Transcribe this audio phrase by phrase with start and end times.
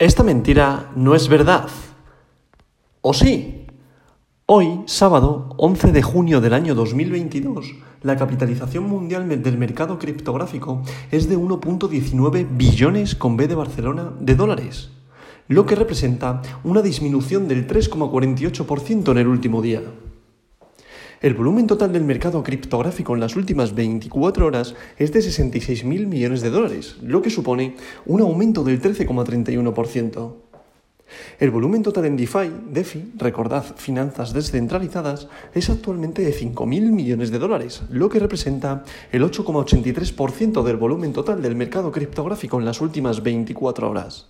[0.00, 1.68] Esta mentira no es verdad.
[3.00, 3.66] ¿O sí?
[4.44, 7.66] Hoy, sábado 11 de junio del año 2022,
[8.02, 14.34] la capitalización mundial del mercado criptográfico es de 1.19 billones con B de Barcelona de
[14.34, 14.90] dólares,
[15.46, 19.80] lo que representa una disminución del 3,48% en el último día.
[21.24, 26.42] El volumen total del mercado criptográfico en las últimas 24 horas es de 66.000 millones
[26.42, 30.34] de dólares, lo que supone un aumento del 13,31%.
[31.40, 37.38] El volumen total en DeFi, DeFi, recordad, finanzas descentralizadas, es actualmente de 5.000 millones de
[37.38, 43.22] dólares, lo que representa el 8,83% del volumen total del mercado criptográfico en las últimas
[43.22, 44.26] 24 horas.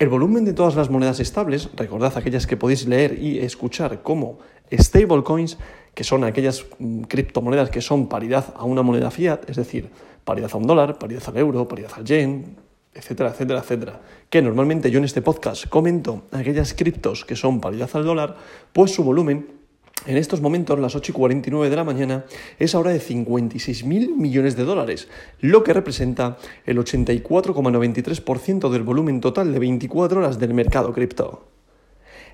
[0.00, 4.38] El volumen de todas las monedas estables, recordad aquellas que podéis leer y escuchar como
[4.72, 5.58] stablecoins,
[5.94, 9.90] que son aquellas mm, criptomonedas que son paridad a una moneda fiat, es decir,
[10.24, 12.56] paridad a un dólar, paridad al euro, paridad al yen,
[12.94, 14.00] etcétera, etcétera, etcétera.
[14.28, 18.36] Que normalmente yo en este podcast comento aquellas criptos que son paridad al dólar,
[18.72, 19.60] pues su volumen
[20.06, 22.24] en estos momentos, las 8 y 49 de la mañana,
[22.58, 25.08] es ahora de 56.000 millones de dólares,
[25.40, 31.49] lo que representa el 84,93% del volumen total de 24 horas del mercado cripto.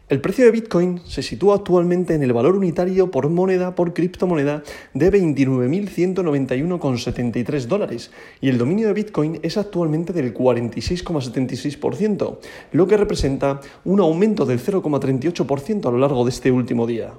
[0.08, 4.62] El precio de Bitcoin se sitúa actualmente en el valor unitario por moneda por criptomoneda
[4.94, 12.38] de 29.191,73 dólares y el dominio de Bitcoin es actualmente del 46,76%,
[12.70, 17.10] lo que representa un aumento del 0,38% a lo largo de este último día.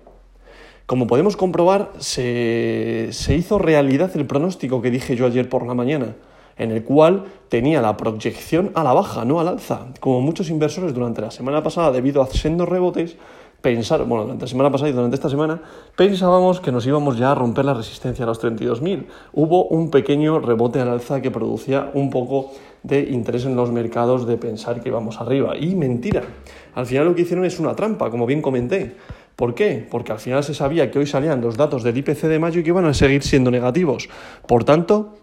[0.86, 6.16] Como podemos comprobar, se, hizo realidad el pronóstico que dije yo ayer por la mañana,
[6.58, 9.88] en el cual tenía la proyección a la baja, no al alza.
[10.00, 13.18] Como muchos inversores durante la semana pasada, debido a sendos rebotes,
[13.62, 15.62] pensaron, bueno, durante la semana pasada y durante esta semana,
[15.96, 19.06] pensábamos que nos íbamos ya a romper la resistencia a los 32.000.
[19.34, 22.52] Hubo un pequeño rebote al alza que producía un poco
[22.84, 25.58] de interés en los mercados de pensar que íbamos arriba.
[25.58, 26.24] Y mentira.
[26.76, 28.96] Al final lo que hicieron es una trampa, como bien comenté.
[29.36, 29.86] ¿Por qué?
[29.90, 32.64] Porque al final se sabía que hoy salían los datos del IPC de mayo y
[32.64, 34.10] que iban a seguir siendo negativos.
[34.48, 35.14] Por tanto,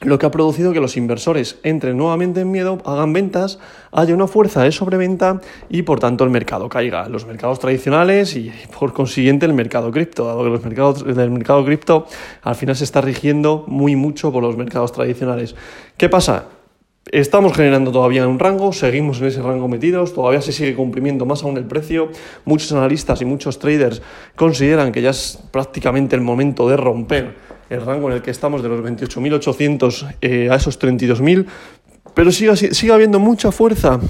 [0.00, 3.58] lo que ha producido que los inversores entren nuevamente en miedo, hagan ventas,
[3.92, 7.08] haya una fuerza de sobreventa y por tanto el mercado caiga.
[7.08, 11.64] Los mercados tradicionales y por consiguiente el mercado cripto, dado que los mercados del mercado
[11.64, 12.06] cripto
[12.42, 15.54] al final se está rigiendo muy mucho por los mercados tradicionales.
[15.98, 16.46] ¿Qué pasa?
[17.12, 21.42] Estamos generando todavía un rango, seguimos en ese rango metidos, todavía se sigue cumpliendo más
[21.42, 22.08] aún el precio.
[22.44, 24.00] Muchos analistas y muchos traders
[24.36, 27.34] consideran que ya es prácticamente el momento de romper
[27.70, 31.46] el rango en el que estamos de los 28.800 eh, a esos 32.000,
[32.14, 34.00] pero sigue, habiendo mucha fuerza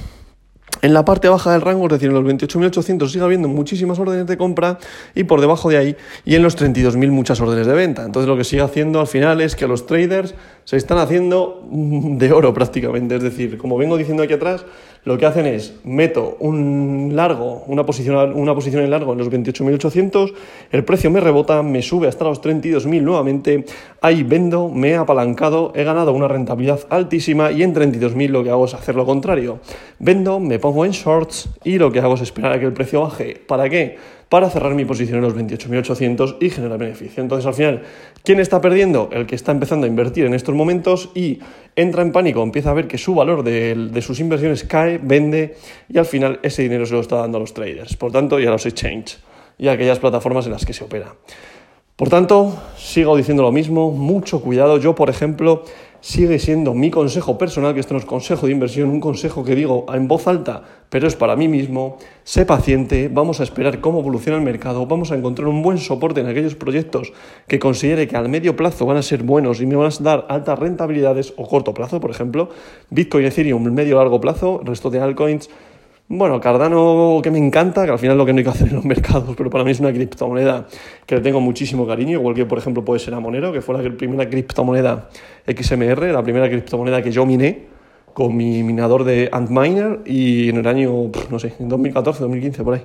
[0.82, 4.26] en la parte baja del rango, es decir, en los 28.800 sigue habiendo muchísimas órdenes
[4.26, 4.78] de compra
[5.14, 8.04] y por debajo de ahí y en los 32.000 muchas órdenes de venta.
[8.04, 10.34] Entonces lo que sigue haciendo al final es que los traders
[10.64, 13.16] se están haciendo de oro prácticamente.
[13.16, 14.64] Es decir, como vengo diciendo aquí atrás,
[15.04, 19.30] lo que hacen es meto un largo, una posición, una posición en largo en los
[19.30, 20.32] 28.800,
[20.70, 23.64] el precio me rebota, me sube hasta los 32.000 nuevamente,
[24.00, 28.50] ahí vendo, me he apalancado, he ganado una rentabilidad altísima y en 32.000 lo que
[28.50, 29.60] hago es hacer lo contrario.
[29.98, 33.02] Vendo, me pongo en shorts y lo que hago es esperar a que el precio
[33.02, 33.40] baje.
[33.46, 33.96] ¿Para qué?
[34.30, 37.20] Para cerrar mi posición en los 28.800 y generar beneficio.
[37.20, 37.82] Entonces, al final,
[38.22, 39.10] ¿quién está perdiendo?
[39.12, 41.40] El que está empezando a invertir en estos momentos y
[41.74, 45.56] entra en pánico, empieza a ver que su valor de, sus inversiones cae, vende
[45.88, 48.46] y al final ese dinero se lo está dando a los traders, por tanto, y
[48.46, 49.18] a los exchanges
[49.58, 51.16] y a aquellas plataformas en las que se opera.
[51.96, 54.78] Por tanto, sigo diciendo lo mismo, mucho cuidado.
[54.78, 55.64] Yo, por ejemplo,
[56.00, 59.54] sigue siendo mi consejo personal, que esto no es consejo de inversión, un consejo que
[59.54, 61.98] digo en voz alta, pero es para mí mismo.
[62.24, 66.20] Sé paciente, vamos a esperar cómo evoluciona el mercado, vamos a encontrar un buen soporte
[66.20, 67.12] en aquellos proyectos
[67.46, 70.26] que considere que al medio plazo van a ser buenos y me van a dar
[70.28, 72.50] altas rentabilidades o corto plazo, por ejemplo,
[72.90, 75.50] Bitcoin, Ethereum, medio largo plazo, resto de altcoins
[76.12, 78.74] bueno, Cardano que me encanta, que al final lo que no hay que hacer en
[78.74, 80.66] los mercados, pero para mí es una criptomoneda
[81.06, 83.80] que le tengo muchísimo cariño, igual que por ejemplo puede ser a Monero, que fue
[83.80, 85.08] la primera criptomoneda
[85.46, 87.66] XMR, la primera criptomoneda que yo miné
[88.12, 92.74] con mi minador de Antminer y en el año, no sé, en 2014, 2015, por
[92.74, 92.82] ahí.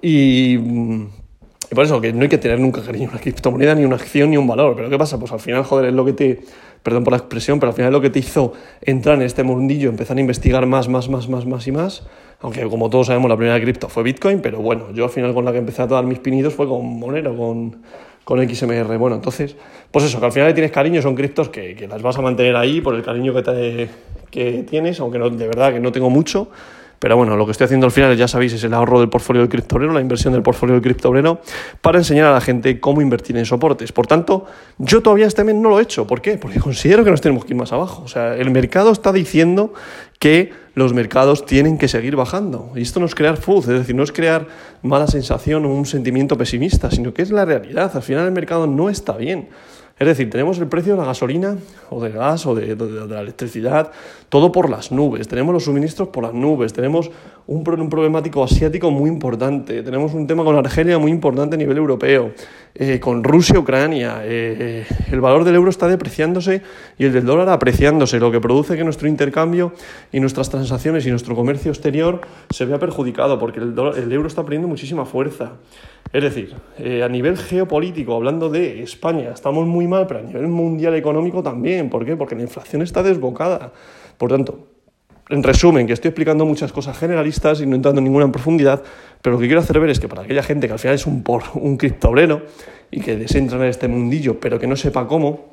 [0.00, 3.84] Y, y por eso, que no hay que tener nunca cariño a una criptomoneda, ni
[3.84, 4.74] una acción, ni un valor.
[4.76, 5.18] Pero ¿qué pasa?
[5.18, 6.40] Pues al final, joder, es lo que te,
[6.82, 9.88] perdón por la expresión, pero al final lo que te hizo entrar en este mundillo,
[9.88, 12.02] empezar a investigar más, más, más, más, más y más
[12.42, 15.44] aunque como todos sabemos la primera cripto fue Bitcoin, pero bueno, yo al final con
[15.44, 17.76] la que empecé a dar mis pinitos fue con Monero, con,
[18.24, 18.98] con XMR.
[18.98, 19.56] Bueno, entonces,
[19.90, 22.20] pues eso, que al final le tienes cariño, son criptos que, que las vas a
[22.20, 23.88] mantener ahí por el cariño que, te,
[24.30, 26.48] que tienes, aunque no, de verdad que no tengo mucho,
[27.02, 29.42] Pero bueno, lo que estoy haciendo al final, ya sabéis, es el ahorro del portfolio
[29.42, 31.40] del criptobrero, la inversión del portfolio del criptobrero,
[31.80, 33.90] para enseñar a la gente cómo invertir en soportes.
[33.90, 34.46] Por tanto,
[34.78, 36.06] yo todavía este mes no lo he hecho.
[36.06, 36.38] ¿Por qué?
[36.38, 38.04] Porque considero que nos tenemos que ir más abajo.
[38.04, 39.74] O sea, el mercado está diciendo
[40.20, 42.70] que los mercados tienen que seguir bajando.
[42.76, 44.46] Y esto no es crear fuzz, es decir, no es crear
[44.82, 47.90] mala sensación o un sentimiento pesimista, sino que es la realidad.
[47.96, 49.48] Al final el mercado no está bien.
[50.02, 51.56] Es decir, tenemos el precio de la gasolina
[51.88, 52.74] o del gas o de,
[53.08, 53.92] la electricidad,
[54.28, 57.08] todo por las nubes, tenemos los suministros por las nubes, tenemos
[57.46, 62.32] un, problemático asiático muy importante, tenemos un tema con Argelia muy importante a nivel europeo,
[62.74, 66.62] eh, con Rusia, Ucrania, eh, eh, el valor del euro está depreciándose
[66.98, 69.72] y el del dólar apreciándose, lo que produce que nuestro intercambio
[70.10, 74.42] y nuestras transacciones y nuestro comercio exterior se vea perjudicado porque el, el euro está
[74.42, 75.52] perdiendo muchísima fuerza.
[76.12, 76.54] Es decir,
[77.02, 81.90] a nivel geopolítico, hablando de España, estamos muy pero a nivel mundial económico también.
[81.90, 82.16] ¿Por qué?
[82.16, 83.72] Porque la inflación está desbocada.
[84.18, 84.68] Por tanto,
[85.28, 88.82] en resumen, que estoy explicando muchas cosas generalistas y no entrando en ninguna profundidad,
[89.22, 91.06] pero lo que quiero hacer ver es que para aquella gente que al final es
[91.06, 92.42] un, por, un criptobrero
[92.90, 95.51] y que desea entrar en este mundillo, pero que no sepa cómo,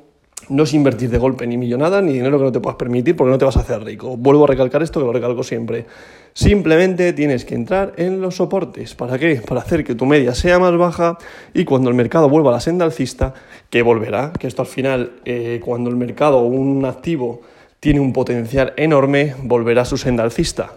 [0.50, 3.30] no es invertir de golpe ni millonada ni dinero que no te puedas permitir porque
[3.30, 4.16] no te vas a hacer rico.
[4.16, 5.86] Vuelvo a recalcar esto que lo recalco siempre.
[6.34, 8.94] Simplemente tienes que entrar en los soportes.
[8.94, 9.36] ¿Para qué?
[9.46, 11.16] Para hacer que tu media sea más baja
[11.54, 13.34] y cuando el mercado vuelva a la senda alcista,
[13.70, 17.40] que volverá, que esto al final, eh, cuando el mercado o un activo
[17.78, 20.72] tiene un potencial enorme, volverá a su senda alcista.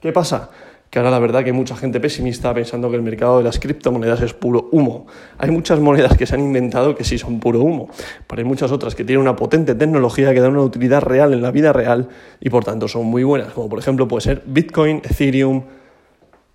[0.00, 0.50] ¿Qué pasa?
[0.94, 3.58] Que ahora la verdad que hay mucha gente pesimista pensando que el mercado de las
[3.58, 5.08] criptomonedas es puro humo.
[5.38, 7.88] Hay muchas monedas que se han inventado que sí son puro humo,
[8.28, 11.42] pero hay muchas otras que tienen una potente tecnología que dan una utilidad real en
[11.42, 12.10] la vida real
[12.40, 15.64] y por tanto son muy buenas, como por ejemplo puede ser Bitcoin, Ethereum,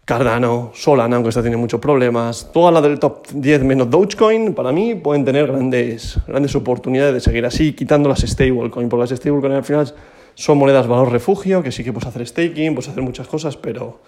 [0.06, 2.50] Cardano, Solana, aunque esta tiene muchos problemas.
[2.54, 7.20] Todas las del top 10 menos Dogecoin, para mí, pueden tener grandes, grandes oportunidades de
[7.20, 9.94] seguir así, quitando las stablecoin, porque las stablecoin al final
[10.34, 14.00] son monedas valor refugio, que sí que puedes hacer staking, puedes hacer muchas cosas, pero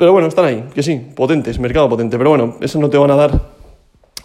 [0.00, 2.16] pero bueno, están ahí, que sí, potentes, mercado potente.
[2.16, 3.38] Pero bueno, eso no te van a dar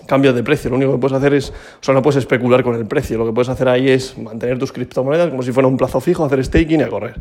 [0.08, 0.70] cambios de precio.
[0.70, 3.18] Lo único que puedes hacer es, o sea, no puedes especular con el precio.
[3.18, 6.24] Lo que puedes hacer ahí es mantener tus criptomonedas como si fuera un plazo fijo,
[6.24, 7.16] hacer staking y a correr.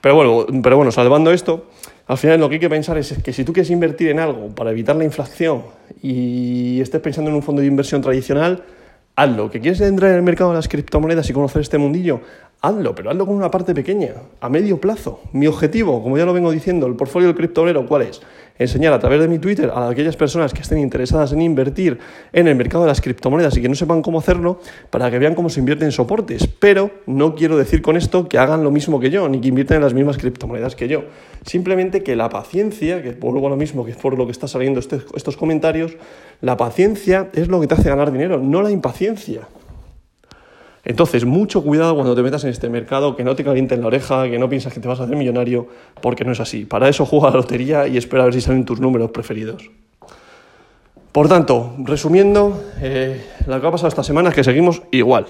[0.00, 1.66] Pero bueno, pero bueno, salvando esto,
[2.08, 4.48] al final lo que hay que pensar es que si tú quieres invertir en algo
[4.48, 5.62] para evitar la inflación
[6.02, 8.64] y estés pensando en un fondo de inversión tradicional,
[9.16, 9.50] hazlo.
[9.50, 12.20] ¿Que quieres entrar en el mercado de las criptomonedas y conocer este mundillo?
[12.64, 15.20] hazlo, pero hazlo con una parte pequeña, a medio plazo.
[15.32, 18.22] Mi objetivo, como ya lo vengo diciendo, el portfolio del criptobrero, ¿cuál es?
[18.56, 21.98] Enseñar a través de mi Twitter a aquellas personas que estén interesadas en invertir
[22.32, 24.60] en el mercado de las criptomonedas y que no sepan cómo hacerlo,
[24.90, 26.46] para que vean cómo se invierte en soportes.
[26.46, 29.78] Pero no quiero decir con esto que hagan lo mismo que yo, ni que inviertan
[29.78, 31.02] en las mismas criptomonedas que yo.
[31.44, 34.46] Simplemente que la paciencia, que vuelvo a lo mismo que es por lo que está
[34.46, 35.96] saliendo este, estos comentarios,
[36.40, 39.48] la paciencia es lo que te hace ganar dinero, no la impaciencia.
[40.84, 44.28] Entonces, mucho cuidado cuando te metas en este mercado, que no te calienten la oreja,
[44.28, 45.66] que no piensas que te vas a hacer millonario,
[46.02, 46.66] porque no es así.
[46.66, 49.70] Para eso juega la lotería y espera a ver si salen tus números preferidos.
[51.10, 55.26] Por tanto, resumiendo, eh, lo que ha pasado esta semana es que seguimos igual.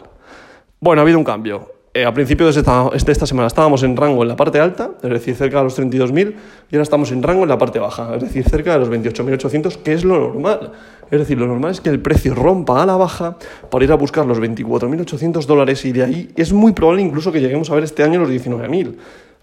[0.81, 1.75] Bueno, ha habido un cambio.
[1.97, 4.91] Eh, a principios de esta, de esta, semana estábamos en rango en la parte alta,
[5.01, 6.35] es decir, cerca de los 32.000,
[6.71, 9.77] y ahora estamos en rango en la parte baja, es decir, cerca de los 28.800,
[9.77, 10.73] que es lo normal.
[11.15, 13.37] Es decir, lo normal es que el precio rompa a la baja
[13.71, 17.41] para ir a buscar los 24.800 dólares y de ahí es muy probable incluso que
[17.41, 18.97] lleguemos a ver este año los 19.000.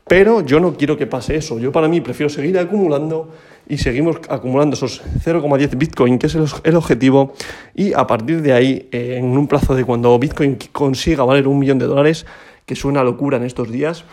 [0.06, 1.60] Pero yo no quiero que pase eso.
[1.60, 3.30] Yo para mí prefiero seguir acumulando
[3.70, 7.34] y seguimos acumulando esos 0,10 Bitcoin, que es el, objetivo,
[7.74, 11.58] y a partir de ahí, eh, en un plazo de cuando Bitcoin consiga valer un
[11.58, 12.26] millón de dólares,
[12.66, 14.04] que suena locura en estos días,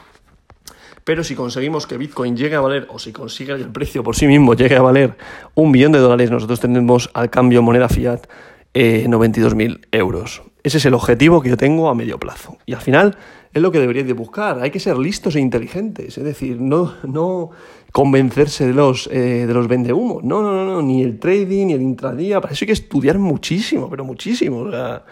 [1.08, 4.26] pero si conseguimos que Bitcoin llegue a valer, o si consigue el precio por sí
[4.26, 5.16] mismo llegue a valer
[5.54, 8.26] un millón de dólares, nosotros tendremos al cambio moneda fiat
[8.74, 10.42] eh, 92.000 euros.
[10.62, 12.58] Ese es el objetivo que yo tengo a medio plazo.
[12.66, 13.16] Y al final
[13.54, 14.60] es lo que deberíais de buscar.
[14.60, 16.18] Hay que ser listos e inteligentes.
[16.18, 17.52] Es decir, no, no
[17.90, 20.22] convencerse de los, eh, de los vendehumos.
[20.24, 22.38] No, no, no, no, ni el trading, ni el intradía.
[22.42, 24.58] Para eso hay que estudiar muchísimo, pero muchísimo.
[24.58, 25.06] O sea,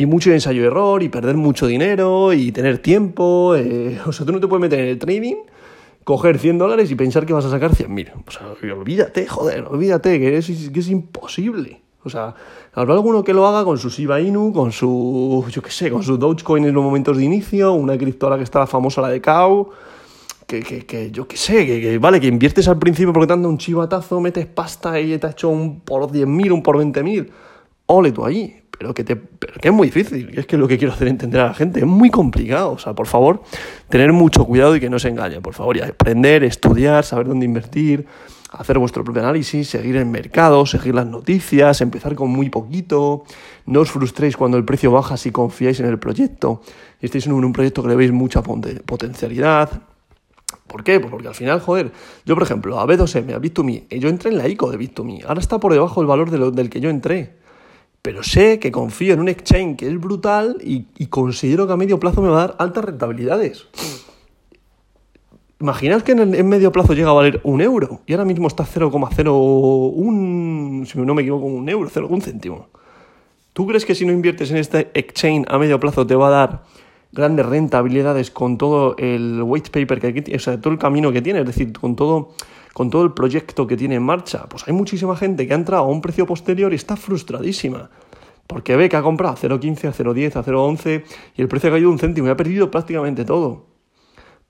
[0.00, 3.54] y mucho ensayo-error y perder mucho dinero y tener tiempo.
[3.54, 5.36] Eh, o sea, tú no te puedes meter en el trading,
[6.04, 8.12] coger 100 dólares y pensar que vas a sacar 100.000.
[8.26, 11.82] O sea, olvídate, joder, olvídate, que es, que es imposible.
[12.02, 12.34] O sea,
[12.72, 16.02] habrá alguno que lo haga con su Shiba Inu, con su, yo qué sé, con
[16.02, 19.68] su Dogecoin en los momentos de inicio, una criptola que está famosa, la de Cow,
[20.46, 23.50] que, que, que yo qué sé, que, vale, que inviertes al principio porque te anda
[23.50, 27.28] un chivatazo, metes pasta y te ha hecho un por 10.000, un por 20.000.
[27.90, 30.66] Ole tú ahí pero que, te, pero que es muy difícil, que es que lo
[30.66, 32.72] que quiero hacer entender a la gente es muy complicado.
[32.72, 33.42] O sea, por favor,
[33.90, 37.44] tener mucho cuidado y que no se engañe, por favor, y aprender, estudiar, saber dónde
[37.44, 38.06] invertir,
[38.52, 43.24] hacer vuestro propio análisis, seguir el mercado, seguir las noticias, empezar con muy poquito,
[43.66, 46.62] no os frustréis cuando el precio baja si confiáis en el proyecto
[47.02, 49.82] y estáis en un proyecto que le veis mucha potencialidad.
[50.66, 51.00] ¿Por qué?
[51.00, 51.92] Pues porque al final, joder,
[52.24, 55.40] yo por ejemplo, a B2M, a Bit2Me, yo entré en la ICO de Bit2Me, ahora
[55.40, 57.39] está por debajo del valor del que yo entré.
[58.02, 62.00] Pero sé que confío en un exchange que es brutal y, considero que a medio
[62.00, 63.66] plazo me va a dar altas rentabilidades.
[65.60, 70.86] Imaginaos que en, medio plazo llega a valer un euro y ahora mismo está 0,01,
[70.86, 72.68] si no me equivoco, un euro, 0,1 céntimo.
[73.52, 76.30] ¿Tú crees que si no inviertes en este exchange a medio plazo te va a
[76.30, 76.62] dar
[77.12, 81.20] grandes rentabilidades con todo el white paper que hay, o sea, todo el camino que
[81.20, 82.30] tiene, es decir, con todo,
[82.72, 84.48] con todo el proyecto que tiene en marcha.
[84.48, 87.90] Pues hay muchísima gente que ha entrado a un precio posterior y está frustradísima.
[88.46, 91.04] Porque ve que ha comprado a 0.15, a 0.10, a 0.11
[91.36, 93.66] y el precio ha caído un céntimo y ha perdido prácticamente todo.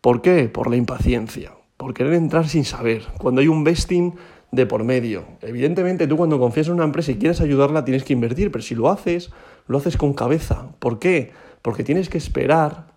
[0.00, 0.48] ¿Por qué?
[0.48, 4.14] Por la impaciencia, por querer entrar sin saber, cuando hay un vesting
[4.50, 5.24] de por medio.
[5.42, 8.74] Evidentemente tú cuando confías en una empresa y quieres ayudarla tienes que invertir, pero si
[8.74, 9.30] lo haces,
[9.66, 10.68] lo haces con cabeza.
[10.78, 11.32] ¿Por qué?
[11.62, 12.90] porque tienes que esperar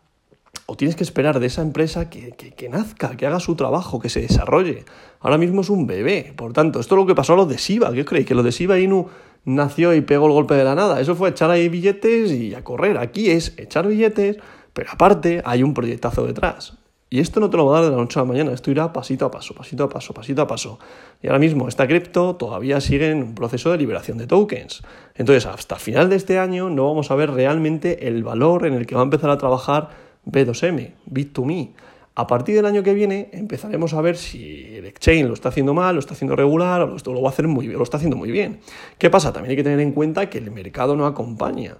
[0.65, 4.21] o tienes que esperar de esa empresa que, nazca, que haga su trabajo, que se
[4.21, 4.85] desarrolle.
[5.23, 7.57] Ahora mismo es un bebé, por tanto, esto es lo que pasó a los de
[7.57, 7.91] Siva.
[7.93, 8.27] ¿Qué creéis?
[8.27, 9.07] Que lo de Siva Inu
[9.45, 10.99] nació y pegó el golpe de la nada.
[10.99, 12.97] Eso fue echar ahí billetes y a correr.
[12.97, 14.37] Aquí es echar billetes,
[14.73, 16.77] pero aparte hay un proyectazo detrás.
[17.09, 18.71] Y esto no te lo va a dar de la noche a la mañana, esto
[18.71, 20.79] irá pasito a paso, pasito a paso, pasito a paso.
[21.21, 24.81] Y ahora mismo esta cripto todavía sigue en un proceso de liberación de tokens.
[25.15, 28.87] Entonces, hasta final de este año no vamos a ver realmente el valor en el
[28.87, 29.91] que va a empezar a trabajar
[30.25, 31.69] B2M, Bit2Me.
[32.15, 35.73] A partir del año que viene empezaremos a ver si el exchange lo está haciendo
[35.73, 38.17] mal, lo está haciendo regular o lo va a hacer muy bien, lo está haciendo
[38.17, 38.59] muy bien.
[38.99, 39.33] ¿Qué pasa?
[39.33, 41.77] También hay que tener en cuenta que el mercado no acompaña.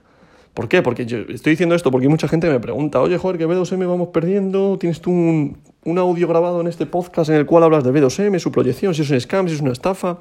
[0.53, 0.81] ¿Por qué?
[0.81, 4.09] Porque yo estoy diciendo esto porque mucha gente me pregunta, oye, joder, que B2M vamos
[4.09, 8.37] perdiendo, tienes tú un, audio grabado en este podcast en el cual hablas de B2M,
[8.39, 10.19] su proyección, si es un scam, si es una estafa.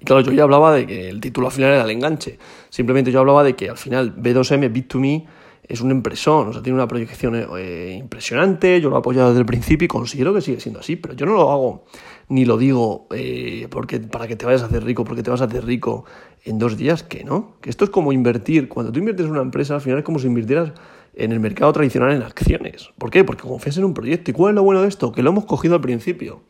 [0.00, 2.38] Y claro, yo ya hablaba de que el título al final era el enganche.
[2.70, 5.26] Simplemente yo hablaba de que al final B2M, Bit2Me,
[5.70, 9.40] es un impresón, o sea, tiene una proyección eh, impresionante, yo lo he apoyado desde
[9.40, 11.84] el principio y considero que sigue siendo así, pero yo no lo hago
[12.28, 15.42] ni lo digo eh, porque, para que te vayas a hacer rico, porque te vas
[15.42, 16.04] a hacer rico
[16.44, 19.42] en dos días, que no, que esto es como invertir, cuando tú inviertes en una
[19.42, 20.72] empresa, al final es como si invirtieras
[21.14, 22.90] en el mercado tradicional en acciones.
[22.98, 23.22] ¿Por qué?
[23.22, 24.30] Porque confías en un proyecto.
[24.30, 25.12] ¿Y cuál es lo bueno de esto?
[25.12, 26.42] Que lo hemos cogido al principio.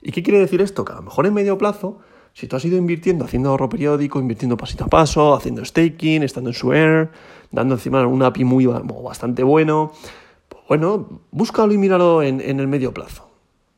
[0.00, 0.84] ¿Y qué quiere decir esto?
[0.84, 1.98] Que a lo mejor en medio plazo,
[2.32, 6.50] si tú has ido invirtiendo, haciendo ahorro periódico, invirtiendo pasito a paso, haciendo staking, estando
[6.50, 7.08] en Square,
[7.56, 9.92] dando encima un API muy bastante bueno.
[10.68, 13.28] Bueno, búscalo y míralo en, en el medio plazo.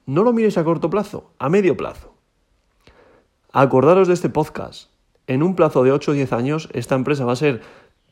[0.05, 2.13] No lo mires a corto plazo, a medio plazo.
[3.53, 4.91] Acordaros de este podcast.
[5.27, 7.61] En un plazo de 8 o 10 años, esta empresa va a ser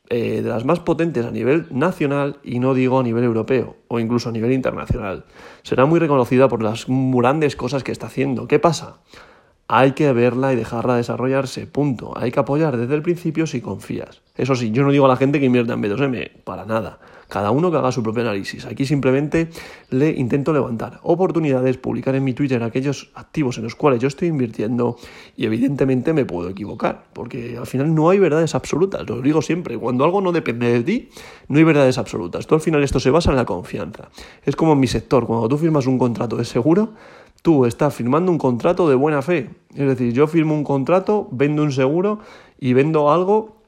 [0.09, 3.99] eh, de las más potentes a nivel nacional y no digo a nivel europeo o
[3.99, 5.25] incluso a nivel internacional.
[5.63, 8.47] Será muy reconocida por las grandes cosas que está haciendo.
[8.47, 8.99] ¿Qué pasa?
[9.69, 12.17] Hay que verla y dejarla desarrollarse, punto.
[12.17, 14.23] Hay que apoyar desde el principio si confías.
[14.37, 17.01] Eso sí, yo no digo a la gente que invierta en B2M, para nada.
[17.29, 18.65] Cada uno que haga su propio análisis.
[18.67, 19.49] Aquí simplemente
[19.91, 24.29] le intento levantar oportunidades, publicar en mi Twitter aquellos activos en los cuales yo estoy
[24.29, 24.97] invirtiendo
[25.37, 29.77] y evidentemente me puedo equivocar, porque al final no hay verdades absolutas, lo digo siempre,
[29.77, 31.09] cuando algo no depende de ti,
[31.49, 32.47] no hay verdades absolutas.
[32.47, 34.11] Todo al final esto se basa en la confianza.
[34.45, 36.93] Es como en mi sector, cuando tú firmas un contrato de seguro,
[37.47, 39.50] tú estás firmando un contrato de buena fe.
[39.73, 42.19] Es decir, yo firmo un contrato, vendo un seguro
[42.59, 43.59] y vendo algo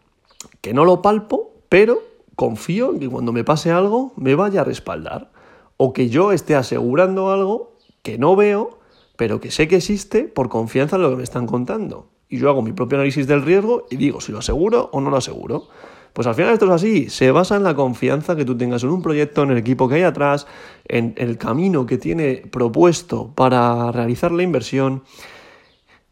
[0.61, 2.03] que no lo palpo, pero
[2.35, 5.31] confío en que cuando me pase algo me vaya a respaldar.
[5.77, 8.81] O que yo esté asegurando algo que no veo,
[9.17, 12.09] pero que sé que existe por confianza en lo que me están contando.
[12.29, 15.09] Y yo hago mi propio análisis del riesgo y digo si lo aseguro o no
[15.09, 15.69] lo aseguro.
[16.13, 18.91] Pues al final esto es así, se basa en la confianza que tú tengas en
[18.91, 20.47] un proyecto, en el equipo que hay atrás,
[20.87, 25.05] en el camino que tiene propuesto para realizar la inversión.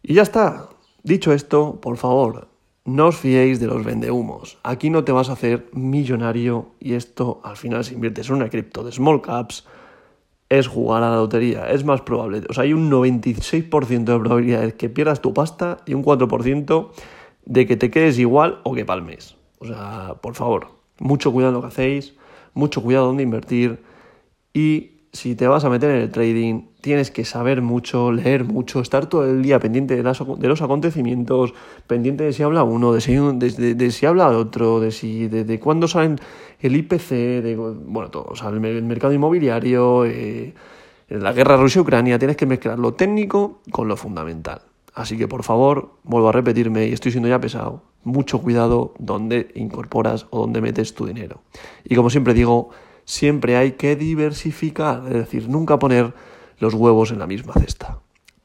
[0.02, 0.68] Y ya está.
[1.02, 2.48] Dicho esto, por favor,
[2.84, 4.58] no os fiéis de los vendehumos.
[4.62, 8.48] Aquí no te vas a hacer millonario y esto al final si inviertes en una
[8.48, 9.66] cripto de small caps
[10.48, 11.68] es jugar a la lotería.
[11.70, 12.42] Es más probable.
[12.48, 16.90] O sea, hay un 96% de probabilidades que pierdas tu pasta y un 4%
[17.44, 19.35] de que te quedes igual o que palmes.
[19.58, 22.14] O sea, por favor, mucho cuidado en lo que hacéis,
[22.54, 23.82] mucho cuidado dónde invertir
[24.52, 28.80] y si te vas a meter en el trading, tienes que saber mucho, leer mucho,
[28.80, 31.54] estar todo el día pendiente de, los acontecimientos,
[31.86, 35.88] pendiente de si habla uno, de si, de, si habla otro, de si de, cuándo
[35.88, 36.18] salen
[36.60, 37.10] el IPC,
[37.42, 40.54] de bueno, todo, o sea, el, mercado inmobiliario, eh,
[41.08, 44.60] la guerra Rusia-Ucrania, tienes que mezclar lo técnico con lo fundamental.
[44.96, 49.52] Así que por favor, vuelvo a repetirme y estoy siendo ya pesado, mucho cuidado donde
[49.54, 51.42] incorporas o donde metes tu dinero.
[51.84, 52.70] Y como siempre digo,
[53.04, 56.14] siempre hay que diversificar, es decir, nunca poner
[56.58, 57.98] los huevos en la misma cesta.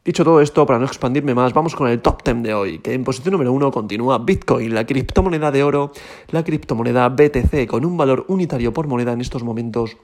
[0.03, 2.93] Dicho todo esto, para no expandirme más, vamos con el top 10 de hoy, que
[2.93, 5.93] en posición número uno continúa Bitcoin, la criptomoneda de oro,
[6.31, 9.95] la criptomoneda BTC, con un valor unitario por moneda en estos momentos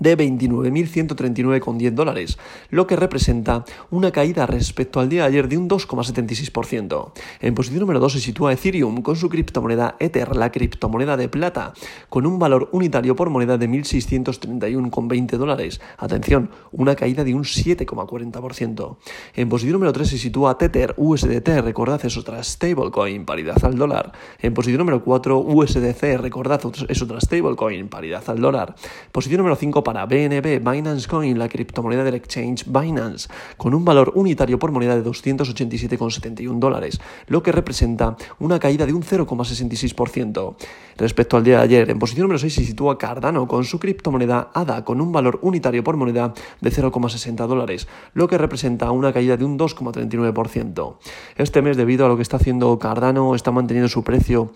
[0.00, 2.38] de 29.139,10 dólares,
[2.70, 7.12] lo que representa una caída respecto al día de ayer de un 2,76%.
[7.40, 11.74] En posición número 2 se sitúa Ethereum con su criptomoneda Ether, la criptomoneda de plata,
[12.08, 15.80] con un valor unitario por moneda de 1.631,20 dólares.
[15.98, 18.96] Atención, una caída de un 7,40%.
[19.34, 24.12] En posición número 3 se sitúa Tether USDT, recordad es otra stablecoin, paridad al dólar.
[24.40, 28.74] En posición número 4 USDC, recordad es otra stablecoin, paridad al dólar.
[29.12, 34.12] Posición número 5 para BNB, Binance Coin, la criptomoneda del exchange Binance, con un valor
[34.14, 40.56] unitario por moneda de 287,71 dólares, lo que representa una caída de un 0,66%.
[40.96, 44.50] Respecto al día de ayer, en posición número 6 se sitúa Cardano con su criptomoneda
[44.54, 49.36] ADA con un valor unitario por moneda de 0,60 dólares, lo que representa una caída
[49.36, 50.96] de un 2,39%.
[51.36, 54.52] Este mes, debido a lo que está haciendo Cardano, está manteniendo su precio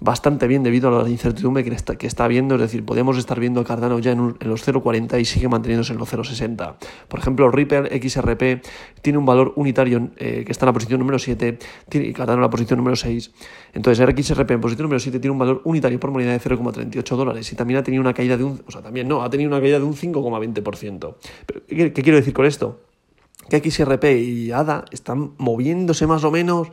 [0.00, 2.54] bastante bien debido a la incertidumbre que está, que está viendo.
[2.56, 5.98] Es decir, podemos estar viendo a Cardano ya en, los 0,40 y sigue manteniéndose en
[5.98, 6.76] los 0,60.
[7.08, 8.64] Por ejemplo, Ripple XRP
[9.02, 11.58] tiene un valor unitario eh, que está en la posición número 7
[11.92, 13.32] y Cardano en la posición número 6.
[13.72, 17.52] Entonces, XRP en posición número 7 tiene un valor unitario por moneda de 0,38 dólares
[17.52, 19.60] y también ha tenido una caída de un, o sea, también no, ha tenido una
[19.60, 21.14] caída de un 5,20%.
[21.68, 22.80] ¿Qué, ¿Qué quiero decir con esto?
[23.48, 26.68] Que XRP y ADA están moviéndose más o menos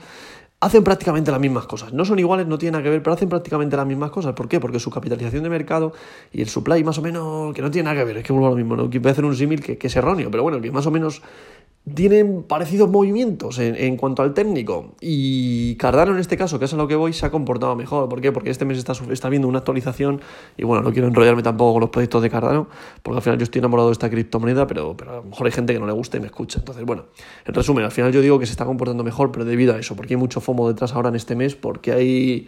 [0.61, 1.91] hacen prácticamente las mismas cosas.
[1.91, 4.33] No son iguales, no tienen nada que ver, pero hacen prácticamente las mismas cosas.
[4.33, 4.59] ¿Por qué?
[4.59, 5.91] Porque su capitalización de mercado
[6.31, 8.47] y el supply más o menos, que no tiene nada que ver, es que vuelvo
[8.47, 10.71] a lo mismo, no quiero hacer un símil que, que, es erróneo, pero bueno, que
[10.71, 11.23] más o menos
[11.95, 14.93] tienen parecidos movimientos en, cuanto al técnico.
[15.01, 18.07] Y Cardano en este caso, que es a lo que voy, se ha comportado mejor.
[18.07, 18.31] ¿Por qué?
[18.31, 20.21] Porque este mes está, está viendo una actualización
[20.57, 22.67] y bueno, no quiero enrollarme tampoco con los proyectos de Cardano,
[23.01, 25.51] porque al final yo estoy enamorado de esta criptomoneda, pero, pero a lo mejor hay
[25.51, 26.59] gente que no le gusta y me escucha.
[26.59, 27.05] Entonces, bueno,
[27.45, 29.95] en resumen, al final yo digo que se está comportando mejor, pero debido a eso,
[29.95, 32.47] porque hay mucho FOMO detrás ahora en este mes, porque hay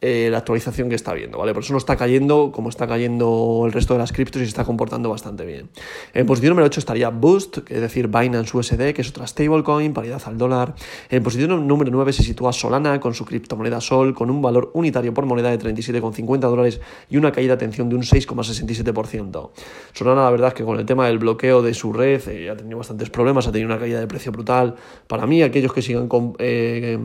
[0.00, 1.52] eh, la actualización que está viendo, ¿vale?
[1.52, 4.50] Por eso no está cayendo como está cayendo el resto de las criptos y se
[4.50, 5.70] está comportando bastante bien.
[6.14, 10.22] En posición número 8 estaría Boost, es decir, Binance USD, que es otra stablecoin, paridad
[10.26, 10.74] al dólar.
[11.10, 15.12] En posición número 9 se sitúa Solana con su criptomoneda Sol, con un valor unitario
[15.12, 19.50] por moneda de 37,50 dólares y una caída de atención de un 6,67%.
[19.94, 22.56] Solana, la verdad es que con el tema del bloqueo de su red eh, ha
[22.56, 24.76] tenido bastantes problemas, ha tenido una caída de precio brutal.
[25.08, 26.98] Para mí, aquellos que sigan con, eh,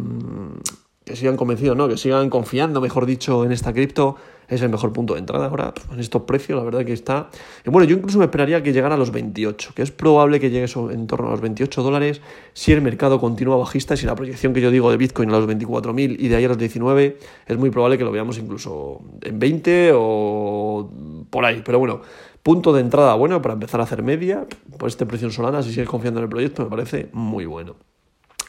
[1.05, 1.87] que sigan convencidos, ¿no?
[1.87, 4.15] que sigan confiando, mejor dicho, en esta cripto,
[4.47, 7.29] es el mejor punto de entrada ahora en estos precios, la verdad que está...
[7.65, 10.65] bueno, yo incluso me esperaría que llegara a los 28, que es probable que llegue
[10.65, 12.21] eso en torno a los 28 dólares
[12.53, 15.47] si el mercado continúa bajista, si la proyección que yo digo de Bitcoin a los
[15.47, 19.39] 24.000 y de ayer a los 19, es muy probable que lo veamos incluso en
[19.39, 20.89] 20 o
[21.29, 22.01] por ahí, pero bueno,
[22.43, 24.45] punto de entrada bueno para empezar a hacer media,
[24.77, 27.75] por este precio en Solana, si sigues confiando en el proyecto, me parece muy bueno.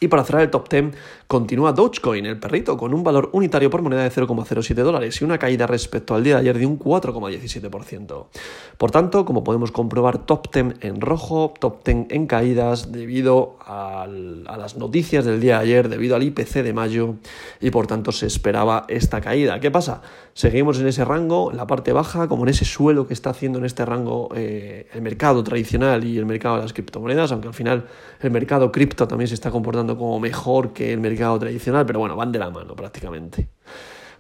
[0.00, 0.94] Y para cerrar el top 10
[1.26, 5.38] continúa Dogecoin, el perrito, con un valor unitario por moneda de 0,07 dólares y una
[5.38, 8.26] caída respecto al día de ayer de un 4,17%.
[8.76, 14.07] Por tanto, como podemos comprobar, top 10 en rojo, top 10 en caídas debido a
[14.07, 17.14] las noticias del día de ayer, debido al IPC de mayo
[17.61, 19.61] y por tanto se esperaba esta caída.
[19.61, 20.02] ¿Qué pasa?
[20.35, 23.59] Seguimos en ese rango, en la parte baja, como en ese suelo que está haciendo
[23.59, 27.54] en este rango eh, el mercado tradicional y el mercado de las criptomonedas, aunque al
[27.54, 27.87] final
[28.20, 32.16] el mercado cripto también se está comportando como mejor que el mercado tradicional, pero bueno,
[32.16, 33.48] van de la mano prácticamente.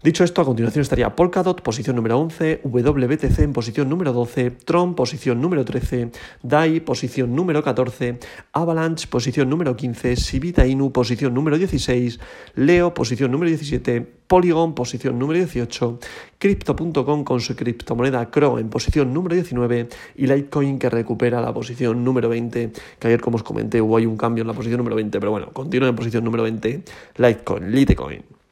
[0.04, 4.94] Dicho esto, a continuación estaría Polkadot, posición número 11, WBTC en posición número 12, Tron,
[4.94, 6.10] posición número 13,
[6.42, 8.18] DAI, posición número 14,
[8.52, 12.20] Avalanche, posición número 15, Sibita Inu, posición número 16,
[12.54, 15.98] Leo, posición número 17, Polygon, posición número 18,
[16.36, 22.04] Crypto.com con su criptomoneda CRO en posición número 19 y Litecoin que recupera la posición
[22.04, 25.18] número 20, que ayer como os comenté hubo un cambio en la posición número 20,
[25.18, 26.82] pero bueno, continúa en posición número 20,
[27.16, 28.43] Litecoin, Litecoin.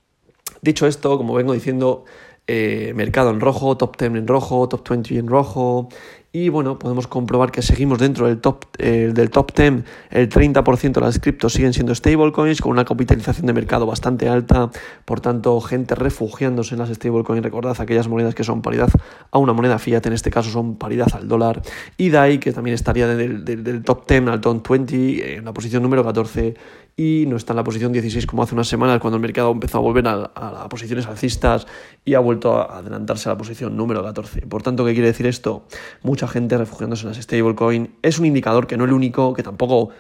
[0.64, 2.04] Dicho esto, como vengo diciendo,
[2.46, 5.88] eh, mercado en rojo, top 10 en rojo, top 20 en rojo.
[6.30, 9.82] Y bueno, podemos comprobar que seguimos dentro del top, eh, del top 10.
[10.10, 14.70] El 30% de las criptos siguen siendo stablecoins con una capitalización de mercado bastante alta.
[15.04, 17.42] Por tanto, gente refugiándose en las stablecoins.
[17.42, 18.88] Recordad aquellas monedas que son paridad
[19.32, 21.60] a una moneda fiat, en este caso son paridad al dólar.
[21.96, 25.82] Y DAI, que también estaría del, del top 10 al top 20 en la posición
[25.82, 26.54] número 14
[26.96, 29.78] y no está en la posición 16 como hace unas semanas cuando el mercado empezó
[29.78, 31.66] a volver a, a, posiciones alcistas
[32.04, 34.42] y ha vuelto a adelantarse a la posición número 14.
[34.42, 35.64] Por tanto, ¿qué quiere decir esto?
[36.02, 37.94] Mucha gente refugiándose en las stablecoin.
[38.02, 39.90] Es un indicador que no es el único, que tampoco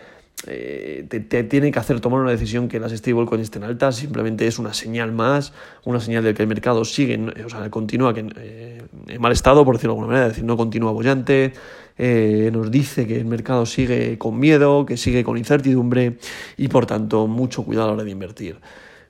[0.46, 4.58] eh, te, tiene que hacer tomar una decisión que las stablecoins estén altas, simplemente es
[4.58, 5.52] una señal más,
[5.84, 9.76] una señal de que el mercado sigue, o sea, continúa eh, en mal estado, por
[9.76, 11.52] decirlo de alguna manera, es decir, no continúa bollante,
[11.98, 16.18] eh, nos dice que el mercado sigue con miedo, que sigue con incertidumbre
[16.56, 18.56] y por tanto mucho cuidado a la hora de invertir.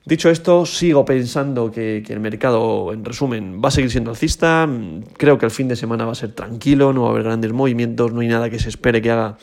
[0.05, 4.67] Dicho esto, sigo pensando que, el mercado, en resumen, va a seguir siendo alcista.
[5.15, 7.53] Creo que el fin de semana va a ser tranquilo, no va a haber grandes
[7.53, 9.37] movimientos, no hay nada que se espere que haga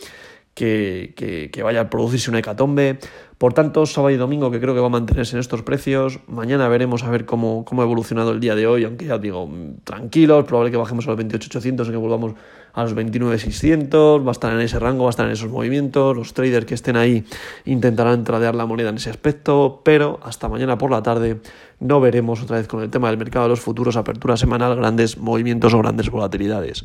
[0.54, 2.98] que, que, vaya a producirse una hecatombe.
[3.38, 6.20] Por tanto, sábado y domingo que creo que va a mantenerse en estos precios.
[6.26, 9.48] Mañana veremos a ver cómo, cómo ha evolucionado el día de hoy, aunque ya digo,
[9.84, 12.34] tranquilos, probable que bajemos a los 28.800 y que volvamos
[12.72, 16.16] a los 29.600, va a estar en ese rango, va a estar en esos movimientos,
[16.16, 17.24] los traders que estén ahí
[17.64, 21.40] intentarán tradear la moneda en ese aspecto, pero hasta mañana por la tarde
[21.80, 25.18] no veremos otra vez con el tema del mercado de los futuros, apertura semanal, grandes
[25.18, 26.84] movimientos o grandes volatilidades.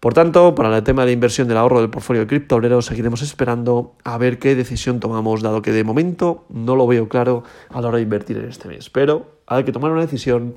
[0.00, 3.94] Por tanto, para el tema de inversión del ahorro del portfolio de criptobrero, seguiremos esperando
[4.04, 7.88] a ver qué decisión tomamos, dado que de momento no lo veo claro a la
[7.88, 8.90] hora de invertir en este mes.
[8.90, 10.56] Pero hay que tomar una decisión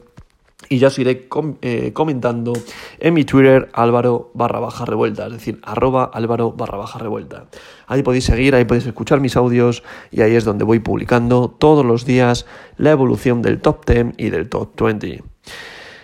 [0.68, 1.30] y ya os iré
[1.62, 2.54] eh, comentando
[3.00, 7.46] en mi Twitter álvaro barra baja revuelta, es decir, arroba álvaro barra baja revuelta.
[7.88, 11.86] Ahí podéis seguir, ahí podéis escuchar mis audios y ahí es donde voy publicando todos
[11.86, 15.24] los días la evolución del top 10 y del top 20.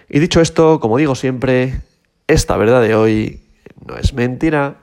[0.08, 1.82] Y dicho esto, como digo siempre,
[2.28, 3.42] esta verdad de hoy
[3.86, 4.78] no es mentira.